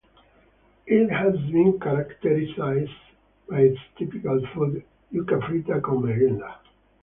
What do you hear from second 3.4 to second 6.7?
by its typical food "Yuca Frita con Merienda".